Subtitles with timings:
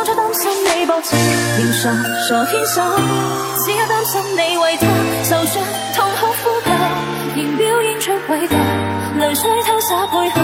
[0.00, 1.18] 当初担心你薄情，
[1.58, 1.90] 仍傻
[2.26, 2.80] 傻牵手，
[3.62, 4.86] 只刻担心你为他
[5.24, 5.62] 受伤，
[5.94, 6.70] 痛哭呼救，
[7.36, 8.56] 仍表演出伟大，
[9.18, 10.40] 泪水偷洒背后，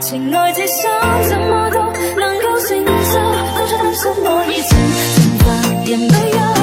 [0.00, 0.90] 情爱至深，
[1.28, 1.78] 怎么都
[2.18, 3.20] 能够承受。
[3.54, 4.76] 当初担心我热情
[5.14, 5.46] 蒸发，
[5.88, 6.61] 仍未有。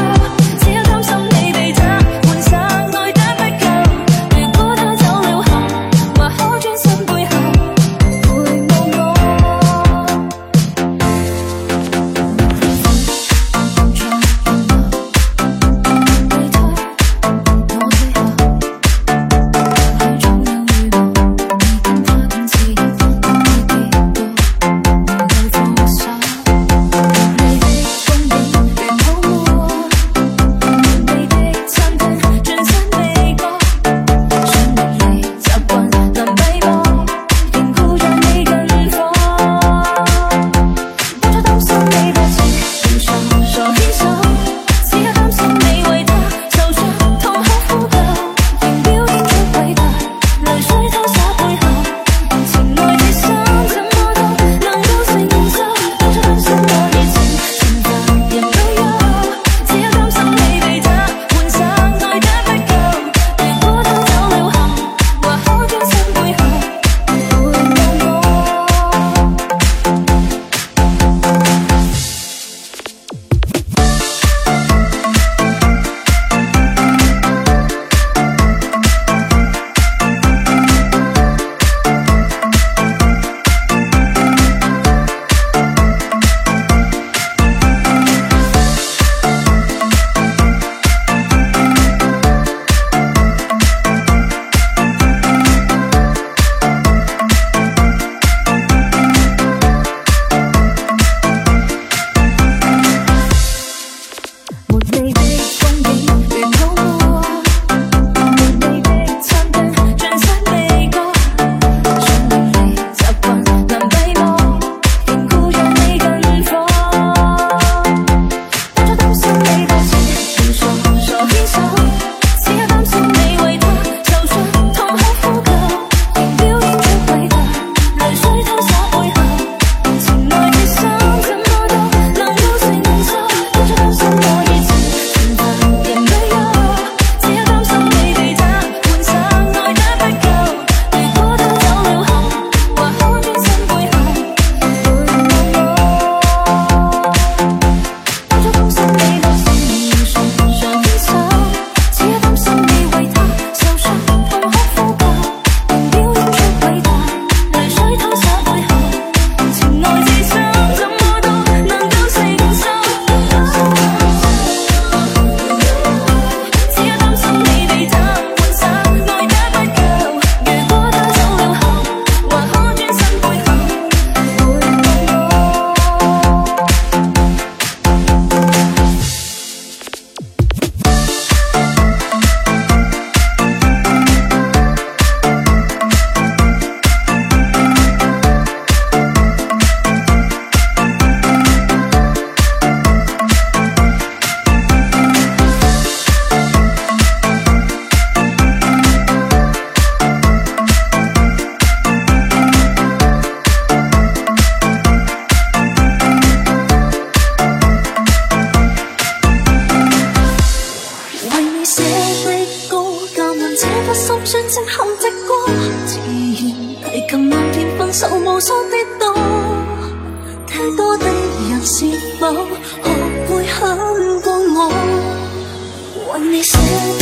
[221.65, 221.85] 是
[222.19, 222.81] 否学
[223.27, 226.98] 会狠过我为你写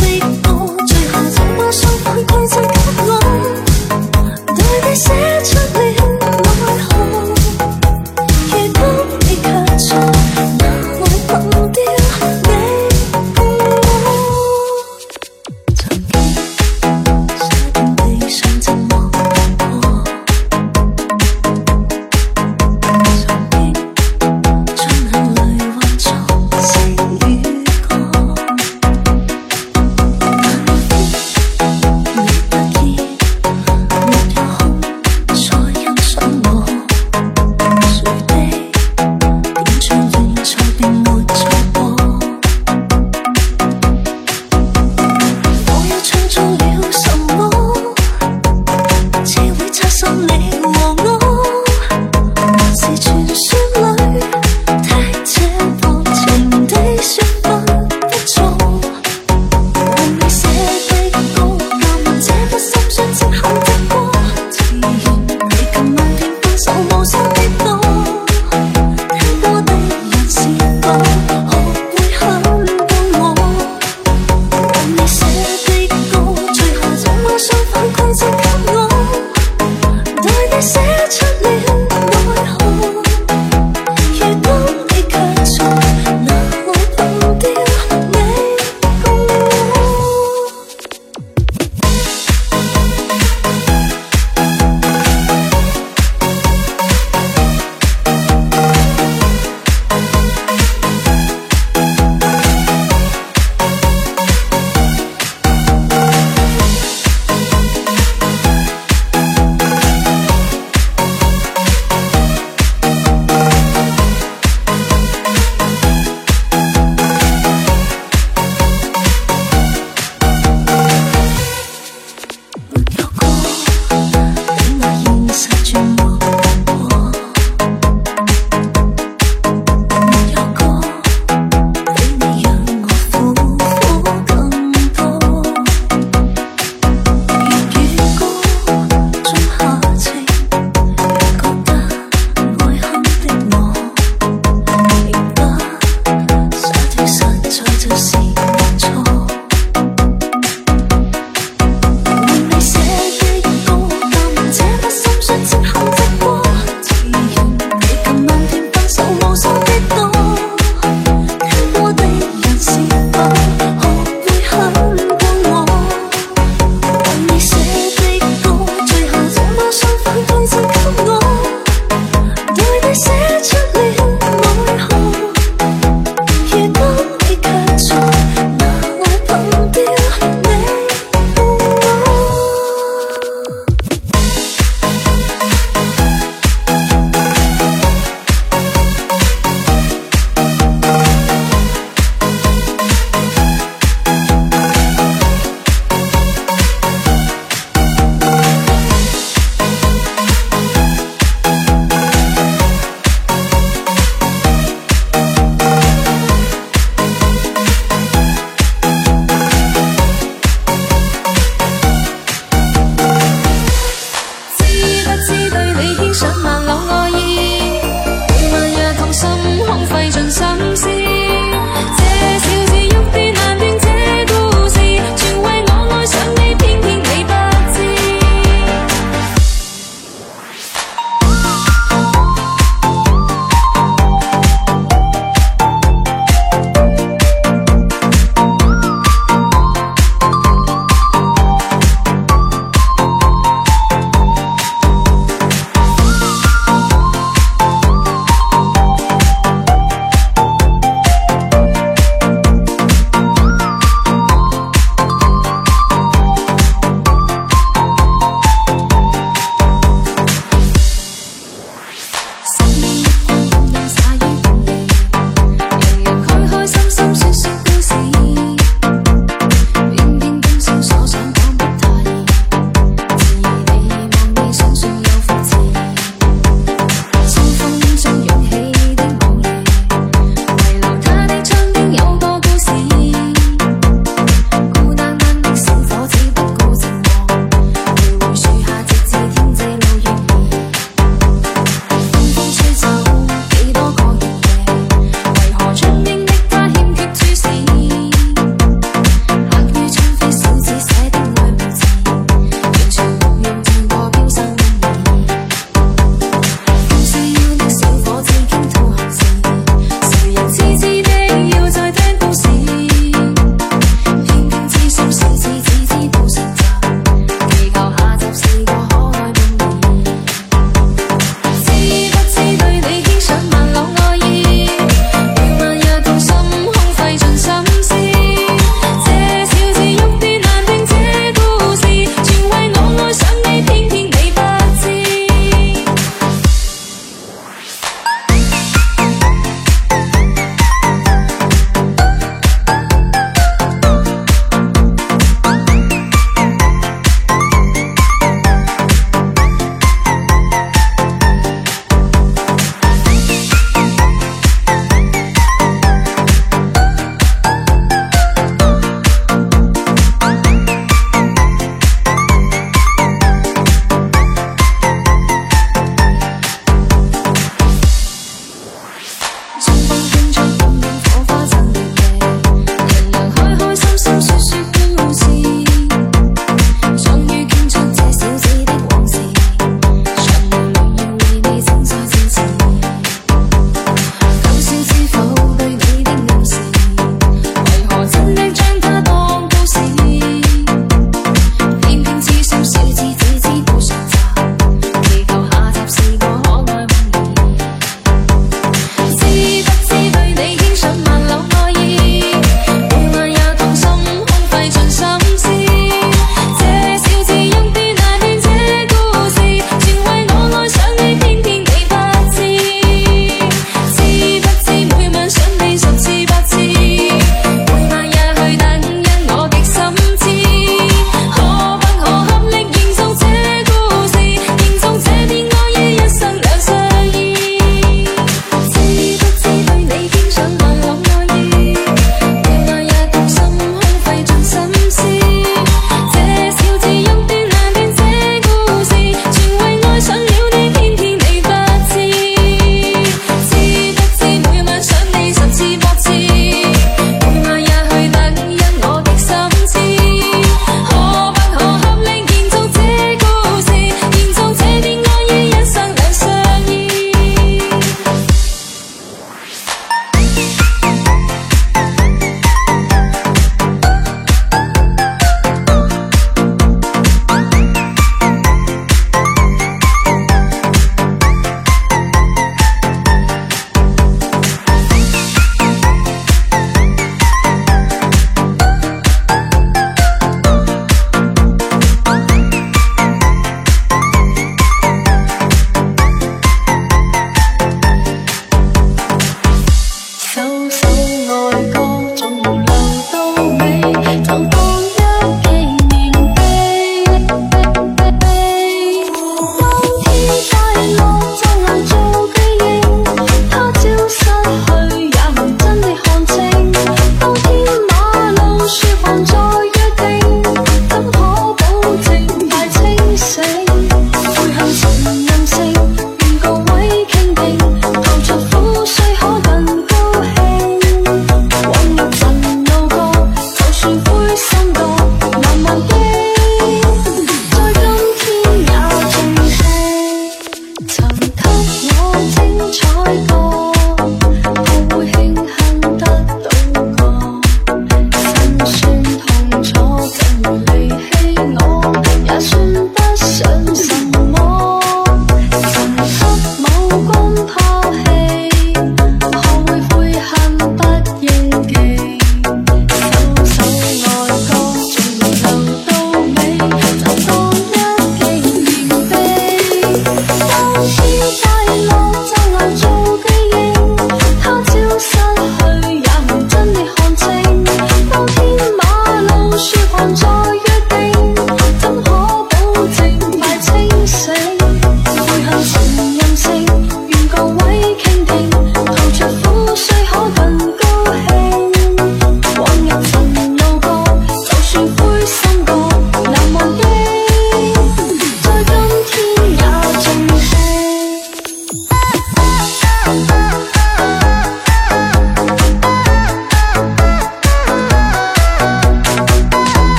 [547.08, 547.57] 公婆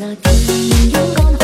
[0.00, 1.39] 创作假天。